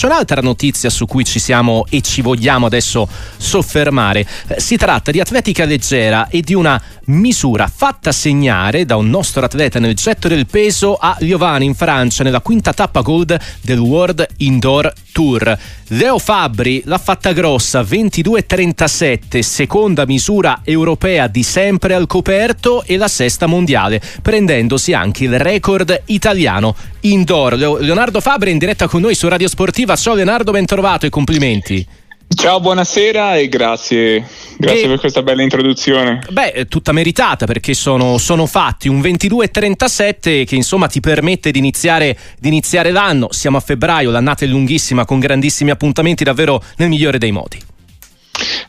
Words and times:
C'è 0.00 0.06
un'altra 0.06 0.40
notizia 0.40 0.88
su 0.88 1.04
cui 1.04 1.26
ci 1.26 1.38
siamo 1.38 1.84
e 1.90 2.00
ci 2.00 2.22
vogliamo 2.22 2.64
adesso 2.64 3.06
soffermare. 3.36 4.26
Eh, 4.46 4.58
si 4.58 4.78
tratta 4.78 5.10
di 5.10 5.20
atletica 5.20 5.66
leggera 5.66 6.28
e 6.28 6.40
di 6.40 6.54
una 6.54 6.80
misura 7.10 7.66
fatta 7.66 8.10
segnare 8.10 8.86
da 8.86 8.96
un 8.96 9.10
nostro 9.10 9.44
atleta 9.44 9.78
nel 9.78 9.94
getto 9.94 10.26
del 10.26 10.46
peso 10.46 10.94
a 10.94 11.16
Liovani 11.18 11.66
in 11.66 11.74
Francia 11.74 12.24
nella 12.24 12.40
quinta 12.40 12.72
tappa 12.72 13.02
gold 13.02 13.38
del 13.60 13.78
World 13.78 14.26
Indoor 14.38 14.90
Tour. 15.12 15.58
Leo 15.88 16.18
Fabri 16.18 16.82
l'ha 16.84 16.98
fatta 16.98 17.32
grossa 17.32 17.82
22,37, 17.82 19.40
seconda 19.40 20.06
misura 20.06 20.60
europea 20.62 21.26
di 21.26 21.42
sempre 21.42 21.94
al 21.94 22.06
coperto 22.06 22.84
e 22.84 22.96
la 22.96 23.08
sesta 23.08 23.46
mondiale, 23.46 24.00
prendendosi 24.22 24.92
anche 24.92 25.24
il 25.24 25.36
record 25.38 26.02
italiano 26.06 26.76
indoor. 27.00 27.54
Leonardo 27.54 28.20
Fabri 28.20 28.52
in 28.52 28.58
diretta 28.58 28.86
con 28.86 29.00
noi 29.00 29.14
su 29.14 29.26
Radio 29.28 29.48
Sportiva. 29.48 29.89
Ciao 29.96 30.14
Leonardo, 30.14 30.52
ben 30.52 30.66
trovato 30.66 31.06
e 31.06 31.08
complimenti. 31.08 31.86
Ciao, 32.32 32.60
buonasera 32.60 33.36
e 33.36 33.48
grazie, 33.48 34.24
grazie 34.56 34.84
e, 34.84 34.88
per 34.88 35.00
questa 35.00 35.22
bella 35.22 35.42
introduzione. 35.42 36.22
Beh, 36.30 36.66
tutta 36.68 36.92
meritata 36.92 37.44
perché 37.44 37.74
sono, 37.74 38.18
sono 38.18 38.46
fatti 38.46 38.88
un 38.88 39.00
22-37 39.00 40.46
che 40.46 40.54
insomma 40.54 40.86
ti 40.86 41.00
permette 41.00 41.50
di 41.50 41.58
iniziare, 41.58 42.16
di 42.38 42.48
iniziare 42.48 42.92
l'anno. 42.92 43.32
Siamo 43.32 43.56
a 43.56 43.60
febbraio, 43.60 44.10
l'annata 44.10 44.44
è 44.44 44.48
lunghissima 44.48 45.04
con 45.04 45.18
grandissimi 45.18 45.70
appuntamenti 45.70 46.22
davvero 46.22 46.62
nel 46.76 46.88
migliore 46.88 47.18
dei 47.18 47.32
modi. 47.32 47.60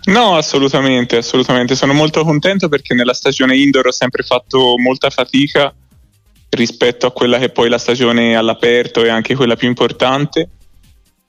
No, 0.05 0.35
assolutamente, 0.35 1.17
assolutamente. 1.17 1.75
Sono 1.75 1.94
molto 1.94 2.23
contento 2.23 2.67
perché 2.67 2.95
nella 2.95 3.13
stagione 3.13 3.55
indoor 3.55 3.88
ho 3.88 3.91
sempre 3.91 4.23
fatto 4.23 4.73
molta 4.77 5.09
fatica 5.11 5.73
rispetto 6.49 7.05
a 7.05 7.11
quella 7.11 7.38
che 7.38 7.45
è 7.45 7.49
poi 7.52 7.69
la 7.69 7.77
stagione 7.77 8.35
all'aperto 8.35 9.03
e 9.03 9.09
anche 9.09 9.35
quella 9.35 9.55
più 9.55 9.67
importante 9.67 10.49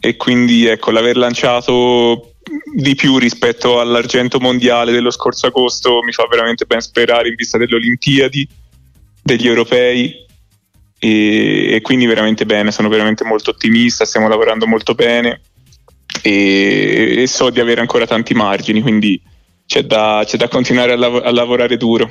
e 0.05 0.17
quindi 0.17 0.67
ecco 0.67 0.91
l'aver 0.91 1.17
lanciato 1.17 2.33
di 2.75 2.97
più 2.97 3.19
rispetto 3.19 3.79
all'argento 3.79 4.41
mondiale 4.41 4.91
dello 4.91 5.13
scorso 5.13 5.47
agosto 5.47 6.03
mi 6.03 6.11
fa 6.11 6.27
veramente 6.29 6.65
ben 6.65 6.81
sperare 6.81 7.29
in 7.29 7.37
vista 7.37 7.57
delle 7.57 7.77
Olimpiadi, 7.77 8.49
degli 9.23 9.47
europei 9.47 10.13
e, 10.99 11.75
e 11.75 11.81
quindi 11.83 12.07
veramente 12.07 12.45
bene, 12.45 12.73
sono 12.73 12.89
veramente 12.89 13.23
molto 13.23 13.51
ottimista, 13.51 14.05
stiamo 14.05 14.27
lavorando 14.27 14.67
molto 14.67 14.97
bene 14.97 15.41
e, 16.21 17.15
e 17.19 17.27
so 17.29 17.51
di 17.51 17.61
avere 17.61 17.81
ancora 17.81 18.05
tanti 18.05 18.35
margini, 18.35 18.83
quindi 18.83 19.23
c'è 19.67 19.85
da, 19.85 20.25
c'è 20.27 20.37
da 20.37 20.49
continuare 20.49 20.95
a, 20.95 20.97
lav- 20.97 21.25
a 21.25 21.31
lavorare 21.31 21.77
duro. 21.77 22.11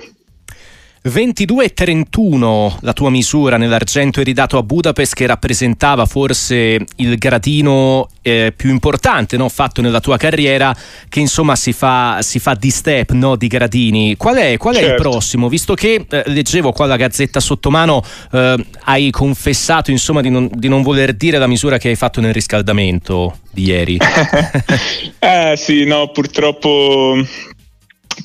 22,31 1.03 2.77
la 2.81 2.93
tua 2.93 3.09
misura 3.09 3.57
nell'argento 3.57 4.21
eridato 4.21 4.59
a 4.59 4.63
Budapest 4.63 5.15
che 5.15 5.25
rappresentava 5.25 6.05
forse 6.05 6.77
il 6.97 7.17
gradino 7.17 8.07
eh, 8.21 8.53
più 8.55 8.69
importante 8.69 9.35
no? 9.35 9.49
fatto 9.49 9.81
nella 9.81 9.99
tua 9.99 10.17
carriera 10.17 10.75
che 11.09 11.19
insomma 11.19 11.55
si 11.55 11.73
fa, 11.73 12.19
si 12.21 12.37
fa 12.37 12.53
di 12.53 12.69
step 12.69 13.13
no? 13.13 13.35
di 13.35 13.47
gradini 13.47 14.15
qual 14.15 14.35
è, 14.35 14.57
qual 14.57 14.75
certo. 14.75 14.89
è, 14.89 14.91
il 14.93 14.97
certo. 14.97 15.09
prossimo 15.09 15.49
visto 15.49 15.73
che 15.73 16.05
eh, 16.07 16.23
leggevo 16.27 16.71
qua 16.71 16.85
la 16.85 16.97
gazzetta 16.97 17.39
sotto 17.39 17.71
mano 17.71 18.03
eh, 18.31 18.63
hai 18.83 19.09
confessato 19.09 19.89
insomma 19.89 20.21
di 20.21 20.29
non, 20.29 20.51
di 20.53 20.67
non 20.67 20.83
voler 20.83 21.13
dire 21.13 21.39
la 21.39 21.47
misura 21.47 21.79
che 21.79 21.87
hai 21.87 21.95
fatto 21.95 22.21
nel 22.21 22.33
riscaldamento 22.33 23.39
di 23.49 23.63
ieri 23.63 23.97
eh 25.17 25.55
sì 25.57 25.83
no 25.83 26.11
purtroppo 26.11 27.15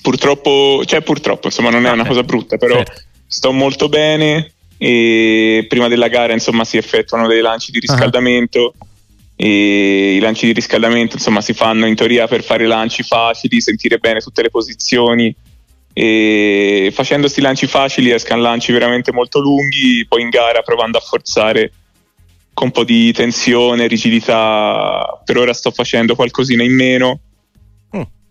purtroppo, 0.06 0.84
cioè 0.84 1.00
purtroppo, 1.00 1.48
insomma 1.48 1.70
non 1.70 1.84
è 1.84 1.90
una 1.90 2.06
cosa 2.06 2.22
brutta, 2.22 2.58
però 2.58 2.76
certo. 2.76 3.02
sto 3.26 3.50
molto 3.50 3.88
bene 3.88 4.52
e 4.78 5.66
prima 5.68 5.88
della 5.88 6.06
gara 6.06 6.32
insomma 6.32 6.64
si 6.64 6.76
effettuano 6.76 7.26
dei 7.26 7.40
lanci 7.40 7.72
di 7.72 7.80
riscaldamento 7.80 8.72
uh-huh. 8.78 8.88
e 9.34 10.14
i 10.14 10.20
lanci 10.20 10.46
di 10.46 10.52
riscaldamento 10.52 11.16
insomma 11.16 11.40
si 11.40 11.54
fanno 11.54 11.86
in 11.86 11.96
teoria 11.96 12.28
per 12.28 12.44
fare 12.44 12.66
lanci 12.66 13.02
facili, 13.02 13.60
sentire 13.60 13.98
bene 13.98 14.20
tutte 14.20 14.42
le 14.42 14.50
posizioni 14.50 15.34
e 15.92 16.92
facendo 16.94 17.22
questi 17.22 17.40
lanci 17.40 17.66
facili 17.66 18.12
escano 18.12 18.42
lanci 18.42 18.70
veramente 18.70 19.10
molto 19.10 19.40
lunghi, 19.40 20.06
poi 20.06 20.22
in 20.22 20.28
gara 20.28 20.62
provando 20.62 20.98
a 20.98 21.00
forzare 21.00 21.72
con 22.54 22.68
un 22.68 22.72
po' 22.72 22.84
di 22.84 23.12
tensione, 23.12 23.88
rigidità, 23.88 25.20
per 25.24 25.36
ora 25.36 25.52
sto 25.52 25.72
facendo 25.72 26.14
qualcosina 26.14 26.62
in 26.62 26.74
meno 26.74 27.20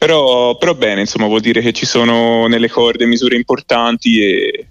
però, 0.05 0.55
però, 0.57 0.75
bene, 0.75 0.99
insomma, 0.99 1.25
vuol 1.25 1.41
dire 1.41 1.61
che 1.61 1.73
ci 1.73 1.87
sono 1.87 2.45
nelle 2.45 2.69
corde 2.69 3.07
misure 3.07 3.35
importanti 3.35 4.21
e, 4.21 4.67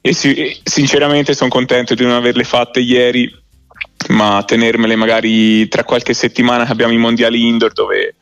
e, 0.00 0.12
si, 0.12 0.32
e 0.32 0.60
sinceramente 0.62 1.34
sono 1.34 1.50
contento 1.50 1.96
di 1.96 2.04
non 2.04 2.12
averle 2.12 2.44
fatte 2.44 2.78
ieri, 2.78 3.28
ma 4.10 4.44
tenermele 4.46 4.94
magari 4.94 5.66
tra 5.66 5.82
qualche 5.82 6.14
settimana 6.14 6.64
che 6.64 6.70
abbiamo 6.70 6.92
i 6.92 6.98
mondiali 6.98 7.48
indoor 7.48 7.72
dove, 7.72 8.14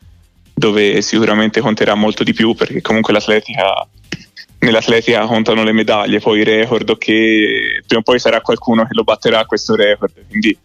dove 0.51 1.03
sicuramente 1.03 1.61
conterà 1.61 1.93
molto 1.93 2.23
di 2.23 2.33
più 2.33 2.55
perché 2.55 2.81
comunque 2.81 3.13
l'atletica 3.13 3.87
nell'atletica 4.61 5.27
contano 5.27 5.63
le 5.63 5.71
medaglie, 5.71 6.19
poi 6.19 6.39
i 6.39 6.43
record 6.43 6.97
che 6.97 7.83
prima 7.85 8.01
o 8.01 8.03
poi 8.03 8.17
sarà 8.17 8.41
qualcuno 8.41 8.85
che 8.85 8.95
lo 8.95 9.03
batterà 9.03 9.45
questo 9.45 9.75
record, 9.75 10.13
quindi 10.27 10.57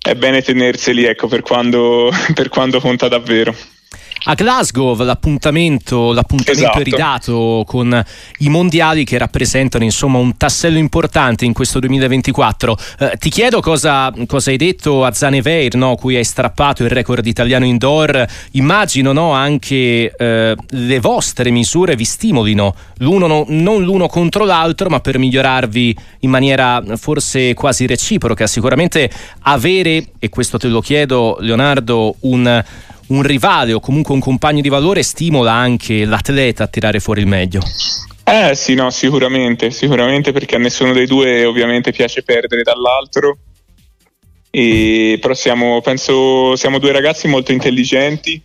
è 0.00 0.14
bene 0.14 0.42
tenerseli 0.42 1.06
ecco, 1.06 1.26
per, 1.26 1.42
quando, 1.42 2.08
per 2.34 2.48
quando 2.50 2.78
conta 2.78 3.08
davvero 3.08 3.52
a 4.24 4.34
Glasgow 4.34 4.96
l'appuntamento, 5.02 6.12
l'appuntamento 6.12 6.62
esatto. 6.62 6.80
è 6.80 6.82
ridato 6.82 7.64
con 7.66 8.04
i 8.38 8.48
mondiali 8.48 9.04
che 9.04 9.16
rappresentano 9.16 9.84
insomma 9.84 10.18
un 10.18 10.36
tassello 10.36 10.78
importante 10.78 11.44
in 11.44 11.52
questo 11.52 11.78
2024. 11.78 12.78
Eh, 12.98 13.12
ti 13.18 13.30
chiedo 13.30 13.60
cosa, 13.60 14.12
cosa, 14.26 14.50
hai 14.50 14.56
detto 14.56 15.04
a 15.04 15.12
Zaneveir, 15.12 15.74
no? 15.76 15.94
cui 15.94 16.16
hai 16.16 16.24
strappato 16.24 16.82
il 16.82 16.90
record 16.90 17.24
italiano 17.26 17.64
indoor. 17.64 18.26
Immagino 18.52 19.12
no? 19.12 19.32
anche 19.32 20.12
eh, 20.16 20.56
le 20.68 21.00
vostre 21.00 21.50
misure 21.50 21.94
vi 21.94 22.04
stimolino, 22.04 22.74
l'uno 22.98 23.26
no, 23.26 23.44
non 23.48 23.82
l'uno 23.84 24.08
contro 24.08 24.44
l'altro, 24.44 24.88
ma 24.88 25.00
per 25.00 25.18
migliorarvi 25.18 25.96
in 26.20 26.30
maniera 26.30 26.82
forse 26.96 27.54
quasi 27.54 27.86
reciproca. 27.86 28.46
Sicuramente 28.46 29.10
avere, 29.42 30.04
e 30.18 30.28
questo 30.28 30.58
te 30.58 30.68
lo 30.68 30.80
chiedo 30.80 31.36
Leonardo, 31.40 32.16
un 32.20 32.64
un 33.08 33.22
rivale 33.22 33.72
o 33.72 33.80
comunque 33.80 34.14
un 34.14 34.20
compagno 34.20 34.60
di 34.60 34.68
valore 34.68 35.02
stimola 35.02 35.52
anche 35.52 36.04
l'atleta 36.04 36.64
a 36.64 36.66
tirare 36.66 37.00
fuori 37.00 37.20
il 37.20 37.26
meglio. 37.26 37.60
Eh 38.24 38.54
sì, 38.54 38.74
no, 38.74 38.90
sicuramente, 38.90 39.70
sicuramente 39.70 40.32
perché 40.32 40.56
a 40.56 40.58
nessuno 40.58 40.92
dei 40.92 41.06
due 41.06 41.44
ovviamente 41.44 41.92
piace 41.92 42.22
perdere 42.22 42.62
dall'altro. 42.62 43.38
E, 44.50 45.18
però 45.20 45.34
siamo, 45.34 45.80
penso, 45.80 46.56
siamo 46.56 46.78
due 46.78 46.92
ragazzi 46.92 47.28
molto 47.28 47.52
intelligenti, 47.52 48.40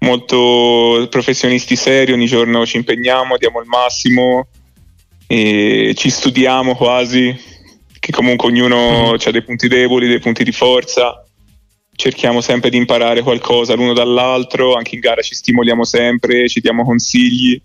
molto 0.00 1.06
professionisti 1.10 1.76
seri, 1.76 2.12
ogni 2.12 2.26
giorno 2.26 2.64
ci 2.64 2.76
impegniamo, 2.76 3.36
diamo 3.36 3.60
il 3.60 3.66
massimo 3.66 4.48
ci 5.28 6.08
studiamo 6.08 6.76
quasi, 6.76 7.36
che 7.98 8.12
comunque 8.12 8.48
ognuno 8.48 9.12
mm. 9.12 9.16
ha 9.24 9.30
dei 9.30 9.42
punti 9.42 9.68
deboli, 9.68 10.06
dei 10.06 10.20
punti 10.20 10.44
di 10.44 10.52
forza 10.52 11.25
cerchiamo 11.96 12.40
sempre 12.40 12.70
di 12.70 12.76
imparare 12.76 13.22
qualcosa 13.22 13.74
l'uno 13.74 13.94
dall'altro, 13.94 14.74
anche 14.74 14.94
in 14.94 15.00
gara 15.00 15.22
ci 15.22 15.34
stimoliamo 15.34 15.84
sempre, 15.84 16.48
ci 16.48 16.60
diamo 16.60 16.84
consigli. 16.84 17.60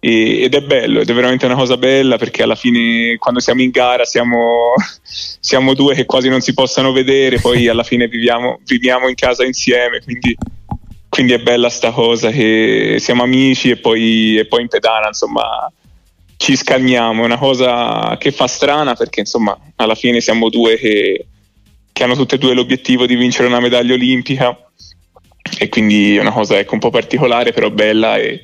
E, 0.00 0.42
ed 0.42 0.54
è 0.54 0.60
bello, 0.60 1.00
ed 1.00 1.10
è 1.10 1.14
veramente 1.14 1.44
una 1.46 1.56
cosa 1.56 1.76
bella 1.76 2.18
perché 2.18 2.44
alla 2.44 2.54
fine 2.54 3.16
quando 3.16 3.40
siamo 3.40 3.62
in 3.62 3.70
gara 3.70 4.04
siamo, 4.04 4.74
siamo 5.02 5.74
due 5.74 5.94
che 5.94 6.04
quasi 6.04 6.28
non 6.28 6.40
si 6.40 6.54
possano 6.54 6.92
vedere, 6.92 7.40
poi 7.40 7.66
alla 7.66 7.82
fine 7.82 8.06
viviamo, 8.06 8.60
viviamo 8.64 9.08
in 9.08 9.16
casa 9.16 9.44
insieme, 9.44 10.00
quindi, 10.00 10.36
quindi, 11.08 11.32
è 11.32 11.38
bella 11.38 11.68
sta 11.68 11.90
cosa 11.90 12.30
che 12.30 12.98
siamo 13.00 13.24
amici 13.24 13.70
e 13.70 13.76
poi, 13.78 14.38
e 14.38 14.46
poi 14.46 14.62
in 14.62 14.68
pedana 14.68 15.08
insomma 15.08 15.72
ci 16.36 16.54
scalmiamo, 16.54 17.22
è 17.22 17.24
una 17.24 17.38
cosa 17.38 18.16
che 18.20 18.30
fa 18.30 18.46
strana 18.46 18.94
perché 18.94 19.20
insomma 19.20 19.58
alla 19.74 19.96
fine 19.96 20.20
siamo 20.20 20.48
due 20.48 20.76
che 20.76 21.26
che 21.98 22.04
hanno 22.04 22.14
tutte 22.14 22.36
e 22.36 22.38
due 22.38 22.54
l'obiettivo 22.54 23.06
di 23.06 23.16
vincere 23.16 23.48
una 23.48 23.58
medaglia 23.58 23.94
olimpica 23.94 24.56
e 25.58 25.68
quindi 25.68 26.14
è 26.14 26.20
una 26.20 26.30
cosa 26.30 26.56
ecco, 26.56 26.74
un 26.74 26.80
po' 26.80 26.90
particolare 26.90 27.52
però 27.52 27.70
bella 27.70 28.16
e, 28.18 28.40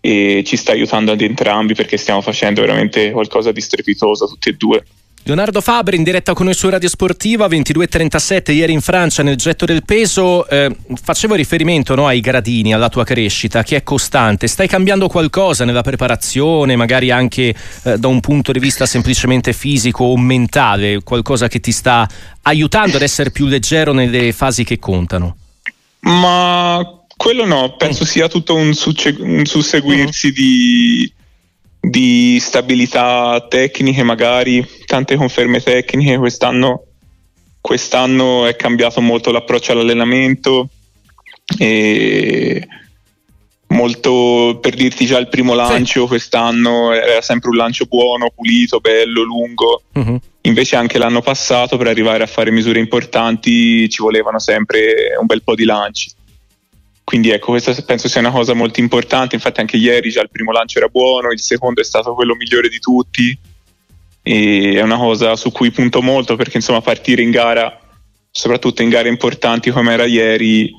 e 0.00 0.42
ci 0.44 0.56
sta 0.56 0.72
aiutando 0.72 1.12
ad 1.12 1.20
entrambi 1.20 1.74
perché 1.74 1.96
stiamo 1.96 2.20
facendo 2.22 2.60
veramente 2.60 3.12
qualcosa 3.12 3.52
di 3.52 3.60
strepitoso 3.60 4.26
tutti 4.26 4.48
e 4.48 4.54
due. 4.54 4.84
Leonardo 5.28 5.60
Fabri 5.60 5.98
in 5.98 6.04
diretta 6.04 6.32
con 6.32 6.46
noi 6.46 6.54
su 6.54 6.70
Radio 6.70 6.88
Sportiva 6.88 7.48
22.37 7.48 8.50
ieri 8.52 8.72
in 8.72 8.80
Francia 8.80 9.22
nel 9.22 9.36
getto 9.36 9.66
del 9.66 9.84
peso 9.84 10.48
eh, 10.48 10.74
facevo 11.02 11.34
riferimento 11.34 11.94
no, 11.94 12.06
ai 12.06 12.20
gradini 12.20 12.72
alla 12.72 12.88
tua 12.88 13.04
crescita 13.04 13.62
che 13.62 13.76
è 13.76 13.82
costante 13.82 14.46
stai 14.46 14.66
cambiando 14.66 15.06
qualcosa 15.06 15.66
nella 15.66 15.82
preparazione 15.82 16.76
magari 16.76 17.10
anche 17.10 17.54
eh, 17.82 17.98
da 17.98 18.08
un 18.08 18.20
punto 18.20 18.52
di 18.52 18.58
vista 18.58 18.86
semplicemente 18.86 19.52
fisico 19.52 20.04
o 20.04 20.16
mentale 20.16 21.02
qualcosa 21.02 21.46
che 21.46 21.60
ti 21.60 21.72
sta 21.72 22.08
aiutando 22.44 22.96
ad 22.96 23.02
essere 23.02 23.30
più 23.30 23.44
leggero 23.44 23.92
nelle 23.92 24.32
fasi 24.32 24.64
che 24.64 24.78
contano 24.78 25.36
ma 26.00 26.82
quello 27.14 27.44
no 27.44 27.76
penso 27.76 28.04
mm. 28.04 28.06
sia 28.06 28.28
tutto 28.28 28.54
un, 28.54 28.72
succe- 28.72 29.14
un 29.18 29.44
susseguirsi 29.44 30.28
mm. 30.28 30.32
di 30.32 31.12
di 31.88 32.38
stabilità 32.40 33.46
tecniche, 33.48 34.02
magari 34.02 34.66
tante 34.84 35.16
conferme 35.16 35.60
tecniche. 35.60 36.18
Quest'anno, 36.18 36.84
quest'anno 37.60 38.46
è 38.46 38.56
cambiato 38.56 39.00
molto 39.00 39.30
l'approccio 39.30 39.72
all'allenamento 39.72 40.68
e 41.58 42.66
molto 43.68 44.58
per 44.60 44.74
dirti 44.74 45.06
già 45.06 45.18
il 45.18 45.28
primo 45.28 45.54
lancio 45.54 46.02
sì. 46.02 46.06
quest'anno 46.08 46.92
era 46.92 47.20
sempre 47.20 47.50
un 47.50 47.56
lancio 47.56 47.86
buono, 47.86 48.30
pulito, 48.34 48.80
bello, 48.80 49.22
lungo. 49.22 49.82
Uh-huh. 49.94 50.18
Invece 50.42 50.76
anche 50.76 50.98
l'anno 50.98 51.20
passato 51.20 51.76
per 51.76 51.86
arrivare 51.86 52.22
a 52.22 52.26
fare 52.26 52.50
misure 52.50 52.78
importanti 52.78 53.88
ci 53.88 54.02
volevano 54.02 54.38
sempre 54.38 55.16
un 55.18 55.26
bel 55.26 55.42
po' 55.42 55.54
di 55.54 55.64
lanci. 55.64 56.10
Quindi 57.08 57.30
ecco, 57.30 57.52
questa 57.52 57.72
penso 57.86 58.06
sia 58.06 58.20
una 58.20 58.30
cosa 58.30 58.52
molto 58.52 58.80
importante. 58.80 59.34
Infatti 59.34 59.60
anche 59.60 59.78
ieri 59.78 60.10
già 60.10 60.20
il 60.20 60.28
primo 60.28 60.52
lancio 60.52 60.76
era 60.76 60.88
buono, 60.88 61.30
il 61.30 61.40
secondo 61.40 61.80
è 61.80 61.84
stato 61.84 62.12
quello 62.12 62.34
migliore 62.34 62.68
di 62.68 62.78
tutti. 62.78 63.38
E 64.22 64.74
è 64.74 64.82
una 64.82 64.98
cosa 64.98 65.34
su 65.34 65.50
cui 65.50 65.70
punto 65.70 66.02
molto 66.02 66.36
perché 66.36 66.58
insomma 66.58 66.82
partire 66.82 67.22
in 67.22 67.30
gara, 67.30 67.80
soprattutto 68.30 68.82
in 68.82 68.90
gare 68.90 69.08
importanti 69.08 69.70
come 69.70 69.94
era 69.94 70.04
ieri, 70.04 70.70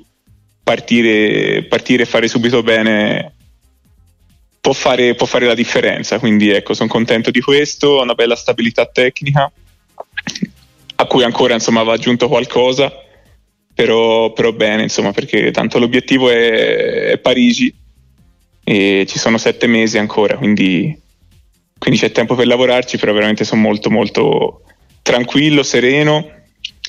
partire, 0.62 1.64
partire 1.64 2.04
e 2.04 2.06
fare 2.06 2.28
subito 2.28 2.62
bene 2.62 3.34
può 4.62 4.74
fare, 4.74 5.16
può 5.16 5.26
fare 5.26 5.48
la 5.48 5.56
differenza. 5.56 6.20
Quindi 6.20 6.52
ecco, 6.52 6.76
sono 6.76 6.90
contento 6.90 7.31
di 7.31 7.42
questo, 7.42 7.88
ho 7.88 8.04
una 8.04 8.14
bella 8.14 8.36
stabilità 8.36 8.86
tecnica 8.86 9.52
a 10.98 11.06
cui 11.06 11.24
ancora 11.24 11.56
insomma 11.56 11.81
va 11.81 11.94
aggiunto 11.94 12.28
qualcosa, 12.28 12.94
però, 13.80 14.34
però 14.34 14.52
bene 14.52 14.84
insomma 14.84 15.14
perché 15.14 15.52
tanto 15.52 15.80
l'obiettivo 15.80 16.30
è, 16.30 17.12
è, 17.12 17.18
Parigi 17.18 17.74
e 18.62 19.06
ci 19.08 19.18
sono 19.18 19.38
sette 19.38 19.68
mesi 19.68 19.98
ancora, 19.98 20.36
quindi, 20.36 20.94
quindi 21.78 21.98
c'è 21.98 22.12
tempo 22.12 22.36
per 22.36 22.46
lavorarci, 22.46 22.98
però 22.98 23.14
veramente 23.14 23.46
sono 23.46 23.62
molto 23.62 23.90
molto 23.90 24.64
tranquillo, 25.02 25.64
sereno 25.64 26.30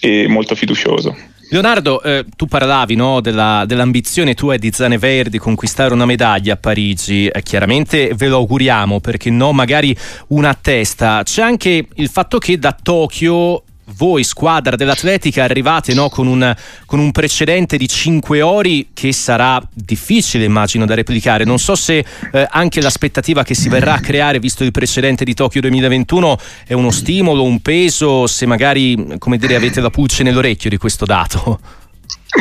e 0.00 0.26
molto 0.26 0.56
fiducioso. 0.56 1.16
Leonardo, 1.50 2.02
eh, 2.02 2.24
tu 2.34 2.46
parlavi 2.46 2.96
no, 2.96 3.20
della, 3.20 3.62
dell'ambizione 3.68 4.34
tua 4.34 4.54
e 4.54 4.58
di 4.58 4.72
Zane 4.72 4.98
Verdi 4.98 5.38
conquistare 5.38 5.94
una 5.94 6.06
medaglia 6.06 6.54
a 6.54 6.56
Parigi. 6.56 7.28
Eh, 7.28 7.42
chiaramente 7.42 8.14
ve 8.14 8.26
lo 8.26 8.38
auguriamo 8.38 8.98
perché 8.98 9.30
no, 9.30 9.52
magari 9.52 9.96
una 10.28 10.48
a 10.48 10.58
testa. 10.60 11.22
C'è 11.22 11.42
anche 11.42 11.86
il 11.94 12.08
fatto 12.08 12.38
che 12.38 12.58
da 12.58 12.72
Tokyo 12.72 13.62
voi, 13.96 14.24
squadra 14.24 14.76
dell'Atletica, 14.76 15.44
arrivate 15.44 15.94
no, 15.94 16.08
con, 16.08 16.26
un, 16.26 16.54
con, 16.86 16.98
un, 16.98 17.10
precedente 17.12 17.76
di 17.76 17.88
5 17.88 18.42
ori 18.42 18.88
che 18.92 19.12
sarà 19.12 19.60
difficile, 19.72 20.44
immagino, 20.44 20.86
da 20.86 20.94
replicare. 20.94 21.44
Non 21.44 21.58
so 21.58 21.74
se 21.74 22.04
eh, 22.32 22.46
anche 22.50 22.80
l'aspettativa 22.80 23.42
che 23.42 23.54
si 23.54 23.68
verrà 23.68 23.94
a 23.94 24.00
creare, 24.00 24.38
visto 24.38 24.64
il 24.64 24.70
precedente 24.70 25.24
di 25.24 25.34
Tokyo 25.34 25.60
2021, 25.60 26.38
è 26.66 26.72
uno 26.72 26.90
stimolo, 26.90 27.42
un 27.42 27.60
peso, 27.60 28.26
se 28.26 28.46
magari, 28.46 29.16
come 29.18 29.36
dire, 29.36 29.54
avete 29.54 29.80
la 29.80 29.90
pulce 29.90 30.22
nell'orecchio 30.22 30.70
di 30.70 30.76
questo 30.76 31.04
dato. 31.04 31.60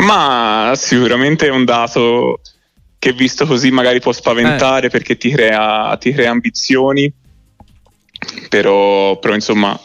Ma 0.03 0.73
sicuramente 0.75 1.47
è 1.47 1.51
un 1.51 1.65
dato 1.65 2.41
che 2.99 3.13
visto 3.13 3.45
così 3.47 3.71
magari 3.71 3.99
può 3.99 4.11
spaventare 4.11 4.87
eh. 4.87 4.89
perché 4.89 5.17
ti 5.17 5.31
crea, 5.31 5.95
ti 5.99 6.11
crea 6.11 6.29
ambizioni, 6.29 7.11
però, 8.49 9.17
però 9.19 9.33
insomma 9.33 9.79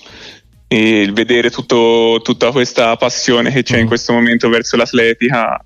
e 0.74 1.00
il 1.02 1.12
vedere 1.12 1.50
tutto, 1.50 2.20
tutta 2.22 2.50
questa 2.50 2.96
passione 2.96 3.52
che 3.52 3.62
c'è 3.62 3.76
mm. 3.76 3.80
in 3.80 3.86
questo 3.86 4.12
momento 4.12 4.48
verso 4.48 4.76
l'atletica 4.76 5.62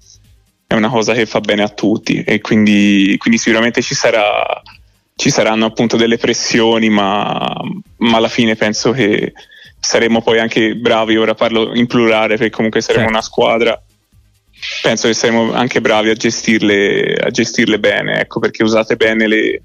è 0.66 0.74
una 0.74 0.90
cosa 0.90 1.14
che 1.14 1.24
fa 1.24 1.40
bene 1.40 1.62
a 1.62 1.70
tutti 1.70 2.22
e 2.22 2.42
quindi, 2.42 3.14
quindi 3.16 3.38
sicuramente 3.38 3.80
ci, 3.80 3.94
sarà, 3.94 4.60
ci, 5.16 5.30
saranno 5.30 5.64
appunto 5.64 5.96
delle 5.96 6.18
pressioni 6.18 6.90
ma, 6.90 7.42
ma, 7.96 8.16
alla 8.18 8.28
fine 8.28 8.54
penso 8.54 8.90
che 8.90 9.32
saremo 9.80 10.20
poi 10.20 10.40
anche 10.40 10.74
bravi, 10.74 11.16
ora 11.16 11.34
parlo 11.34 11.74
in 11.74 11.86
plurale 11.86 12.36
perché 12.36 12.50
comunque 12.50 12.82
saremo 12.82 13.06
sì. 13.06 13.10
una 13.10 13.22
squadra 13.22 13.82
penso 14.82 15.06
che 15.06 15.14
saremo 15.14 15.54
anche 15.54 15.80
bravi 15.80 16.10
a 16.10 16.14
gestirle, 16.14 17.14
a 17.14 17.30
gestirle 17.30 17.78
bene 17.78 18.20
ecco 18.20 18.40
perché 18.40 18.62
usate 18.62 18.96
bene 18.96 19.26
le, 19.26 19.62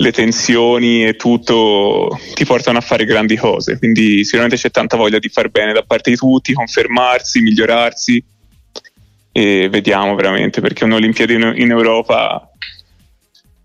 le 0.00 0.12
tensioni 0.12 1.06
e 1.06 1.16
tutto 1.16 2.18
ti 2.32 2.44
portano 2.46 2.78
a 2.78 2.80
fare 2.80 3.04
grandi 3.04 3.36
cose. 3.36 3.78
Quindi 3.78 4.24
sicuramente 4.24 4.56
c'è 4.56 4.70
tanta 4.70 4.96
voglia 4.96 5.18
di 5.18 5.28
far 5.28 5.50
bene 5.50 5.72
da 5.74 5.82
parte 5.82 6.10
di 6.10 6.16
tutti, 6.16 6.54
confermarsi, 6.54 7.40
migliorarsi 7.40 8.24
e 9.32 9.68
vediamo 9.70 10.14
veramente 10.14 10.60
perché 10.60 10.84
un'Olimpiade 10.84 11.34
in, 11.34 11.52
in 11.56 11.70
Europa 11.70 12.50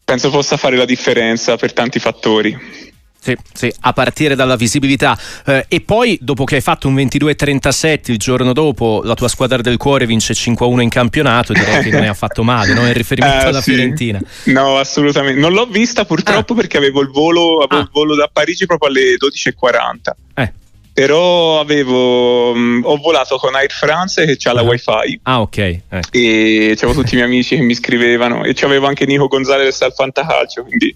penso 0.03 0.29
possa 0.29 0.57
fare 0.57 0.75
la 0.75 0.85
differenza 0.85 1.55
per 1.55 1.71
tanti 1.71 1.99
fattori. 1.99 2.93
Sì, 3.25 3.35
sì, 3.53 3.73
a 3.79 3.91
partire 3.91 4.35
dalla 4.35 4.55
visibilità. 4.55 5.17
Eh, 5.47 5.65
e 5.67 5.81
poi, 5.81 6.15
dopo 6.21 6.43
che 6.43 6.57
hai 6.57 6.61
fatto 6.61 6.87
un 6.87 6.93
22-37, 6.93 8.11
il 8.11 8.17
giorno 8.19 8.53
dopo 8.53 9.01
la 9.03 9.15
tua 9.15 9.27
squadra 9.27 9.63
del 9.63 9.77
cuore 9.77 10.05
vince 10.05 10.35
5-1 10.35 10.81
in 10.81 10.89
campionato, 10.89 11.51
direi 11.51 11.81
che 11.81 11.89
non 11.89 12.03
è 12.03 12.07
affatto 12.07 12.43
male, 12.43 12.75
no? 12.75 12.85
In 12.85 12.93
riferimento 12.93 13.45
eh, 13.45 13.49
alla 13.49 13.61
sì. 13.61 13.71
Fiorentina. 13.71 14.19
No, 14.43 14.77
assolutamente. 14.77 15.39
Non 15.39 15.53
l'ho 15.53 15.65
vista 15.65 16.05
purtroppo 16.05 16.53
ah. 16.53 16.55
perché 16.55 16.77
avevo 16.77 17.01
il 17.01 17.09
volo, 17.09 17.61
avevo 17.63 17.81
ah. 17.81 17.83
il 17.83 17.89
volo 17.91 18.13
da 18.13 18.29
Parigi 18.31 18.67
proprio 18.67 18.89
alle 18.89 19.15
12.40. 19.15 19.95
Eh 20.35 20.51
però 20.93 21.59
avevo 21.59 22.53
mh, 22.53 22.59
mm, 22.59 22.81
ho 22.85 22.95
volato 22.95 23.35
con 23.35 23.53
Air 23.53 23.69
France 23.69 24.37
che 24.37 24.47
ha 24.47 24.53
la 24.53 24.61
uh-huh. 24.61 24.69
wifi 24.69 25.19
ah 25.23 25.41
ok 25.41 25.57
eh. 25.57 25.81
e 26.09 26.73
c'avevo 26.77 27.01
tutti 27.01 27.15
i 27.15 27.17
miei 27.17 27.27
amici 27.27 27.57
che 27.57 27.61
mi 27.63 27.75
scrivevano 27.75 28.45
e 28.45 28.53
c'avevo 28.53 28.87
anche 28.87 29.05
Nico 29.05 29.27
Gonzalez 29.27 29.81
al 29.81 29.91
Fantacalcio 29.91 30.63
quindi 30.63 30.95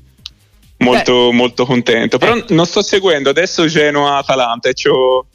molto, 0.79 1.31
molto 1.31 1.65
contento. 1.65 2.17
Però 2.17 2.35
eh. 2.35 2.45
non 2.49 2.65
sto 2.65 2.81
seguendo 2.81 3.29
adesso 3.29 3.65
Genoa-Atalanta 3.65 4.69
e 4.69 4.73
c'ho 4.73 5.25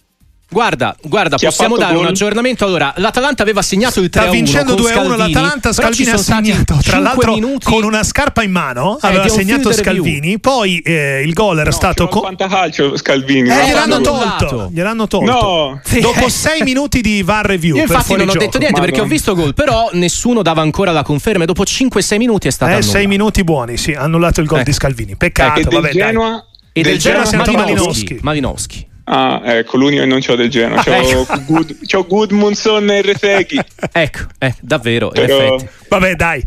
Guarda, 0.55 0.95
guarda, 1.03 1.37
Chi 1.37 1.47
possiamo 1.47 1.77
dare 1.77 1.95
gol? 1.95 2.05
un 2.05 2.09
aggiornamento. 2.11 2.65
Allora, 2.65 2.95
l'Atalanta 2.99 3.43
aveva 3.43 3.61
segnato 3.61 3.99
il 3.99 4.07
3-1. 4.07 4.21
Sta 4.21 4.31
vincendo 4.31 4.75
2-1 4.77 5.17
l'Atalanta. 5.17 5.73
Scalvini 5.73 6.11
ha 6.11 6.17
segnato, 6.17 6.79
tra 6.81 6.99
l'altro, 7.01 7.33
minuti... 7.33 7.65
con 7.65 7.83
una 7.83 8.05
scarpa 8.05 8.45
in 8.45 8.53
mano. 8.53 8.97
Eh, 9.03 9.09
aveva 9.09 9.29
segnato 9.29 9.73
Scalvini. 9.73 10.39
Poi 10.39 10.79
eh, 10.79 11.23
il 11.27 11.33
gol 11.33 11.59
era 11.59 11.71
no, 11.71 11.75
stato. 11.75 12.07
Con... 12.07 12.23
fantacalcio 12.23 12.97
Scalvini. 12.97 13.49
Eh, 13.49 13.67
gliel'hanno 13.67 14.01
tolto. 14.01 14.71
Gliel'hanno 14.73 15.09
tolto. 15.09 15.33
No. 15.33 15.81
Sì. 15.83 15.99
Dopo 15.99 16.29
6 16.29 16.63
minuti 16.63 17.01
di 17.01 17.25
VAR 17.25 17.47
review. 17.47 17.75
Io 17.75 17.83
infatti 17.83 18.15
non 18.15 18.29
ho 18.29 18.35
detto 18.35 18.59
niente 18.59 18.81
perché 18.81 19.01
ho 19.01 19.07
visto 19.07 19.35
gol, 19.35 19.55
però 19.55 19.91
nessuno 19.95 20.43
dava 20.43 20.63
ancora 20.63 20.93
la 20.93 21.03
conferma. 21.03 21.43
E 21.43 21.47
dopo 21.47 21.65
5-6 21.65 22.17
minuti 22.17 22.47
è 22.47 22.53
stato. 22.53 22.77
Eh, 22.77 22.83
6 22.83 23.09
minuti 23.09 23.43
buoni, 23.43 23.77
sì. 23.77 23.91
Annullato 23.91 24.41
il 24.41 24.47
gol 24.47 24.63
di 24.63 24.73
Scalvini. 24.73 25.17
Peccato. 25.17 25.59
E 25.59 25.65
del 25.65 25.91
Genoa. 25.91 26.47
E 26.73 26.83
del 26.83 26.99
Genoa 26.99 27.25
Malinowski. 27.33 28.19
Malinowski. 28.23 28.93
Ah, 29.05 29.43
ecco, 29.45 29.77
l'unico 29.77 30.05
non 30.07 30.21
c'ho 30.21 30.35
del 30.35 30.49
genere. 30.49 30.83
C'ho, 30.83 31.23
ecco. 31.23 31.41
Good, 31.47 31.87
c'ho 31.87 32.07
Goodmunson 32.07 32.91
e 32.91 33.03
Reteghi. 33.03 33.61
ecco, 33.93 34.21
eh, 34.39 34.55
davvero. 34.61 35.09
Però... 35.09 35.57
Vabbè, 35.89 36.15
dai. 36.15 36.45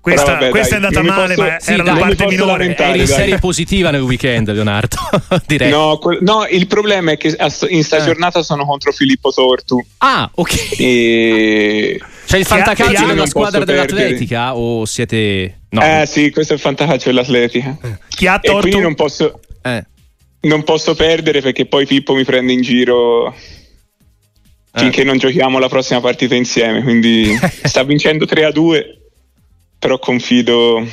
Questa, 0.00 0.32
vabbè, 0.32 0.50
questa 0.50 0.78
dai, 0.78 0.92
è 0.92 0.96
andata 0.96 1.14
male, 1.16 1.34
posso, 1.34 1.48
ma 1.48 1.56
sì, 1.60 1.72
era 1.72 1.82
dai, 1.82 1.94
la 1.94 2.00
parte 2.00 2.26
minore. 2.26 2.76
Eri 2.76 3.00
in 3.00 3.06
serie 3.06 3.38
positiva 3.38 3.90
nel 3.90 4.02
weekend, 4.02 4.50
Leonardo. 4.50 4.96
Direi. 5.46 5.70
No, 5.70 5.96
que- 5.96 6.18
no, 6.20 6.44
il 6.46 6.66
problema 6.66 7.12
è 7.12 7.16
che 7.16 7.34
in 7.68 7.84
sta 7.84 7.96
eh. 7.96 8.02
giornata 8.02 8.42
sono 8.42 8.66
contro 8.66 8.92
Filippo 8.92 9.30
Tortu. 9.30 9.82
Ah, 9.98 10.28
ok. 10.34 10.78
E... 10.78 12.00
C'è 12.26 12.36
il 12.36 12.44
fantacalcio 12.44 13.06
della 13.06 13.26
squadra 13.26 13.64
dell'Atletica 13.64 14.52
perdere. 14.52 14.58
o 14.62 14.84
siete... 14.84 15.60
No. 15.70 15.80
Eh 15.80 16.04
sì, 16.06 16.30
questo 16.30 16.52
è 16.52 16.56
il 16.56 16.62
fantacalcio 16.62 17.08
dell'Atletica. 17.08 17.74
Chi 18.08 18.26
ha 18.26 18.38
torto? 18.38 18.58
E 18.58 18.60
quindi 18.60 18.80
non 18.80 18.94
posso... 18.94 19.40
Eh 19.62 19.86
non 20.44 20.62
posso 20.62 20.94
perdere 20.94 21.40
perché 21.40 21.66
poi 21.66 21.86
Pippo 21.86 22.14
mi 22.14 22.24
prende 22.24 22.52
in 22.52 22.62
giro 22.62 23.34
eh. 24.74 24.80
finché 24.80 25.04
non 25.04 25.18
giochiamo 25.18 25.58
la 25.58 25.68
prossima 25.68 26.00
partita 26.00 26.34
insieme. 26.34 26.82
Quindi 26.82 27.36
sta 27.62 27.82
vincendo 27.84 28.26
3 28.26 28.44
a 28.44 28.50
2, 28.50 28.98
però 29.78 29.98
confido. 29.98 30.78
A 30.78 30.86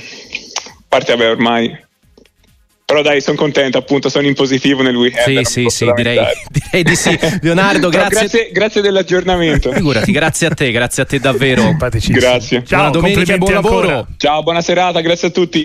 parte, 0.87 1.15
vabbè, 1.15 1.29
ormai. 1.29 1.89
Però 2.85 3.01
dai, 3.01 3.21
sono 3.21 3.37
contento, 3.37 3.77
appunto, 3.77 4.09
sono 4.09 4.27
in 4.27 4.33
positivo 4.33 4.81
nel 4.81 4.95
weekend. 4.95 5.45
Sì, 5.45 5.61
sì, 5.61 5.69
sì, 5.69 5.91
direi, 5.95 6.19
direi, 6.51 6.83
di 6.83 6.95
sì. 6.95 7.17
Leonardo, 7.41 7.87
grazie. 7.89 8.19
grazie. 8.19 8.49
grazie. 8.51 8.81
dell'aggiornamento. 8.81 9.71
Figurati, 9.71 10.11
grazie 10.11 10.47
a 10.47 10.49
te, 10.49 10.71
grazie 10.71 11.03
a 11.03 11.05
te 11.05 11.19
davvero. 11.19 11.73
Grazie. 11.77 12.65
Ciao, 12.65 12.77
buona 12.77 12.89
domenica 12.89 13.33
e 13.33 13.37
buon 13.37 13.53
lavoro. 13.53 14.07
Ciao, 14.17 14.43
buona 14.43 14.61
serata, 14.61 14.99
grazie 14.99 15.29
a 15.29 15.31
tutti. 15.31 15.59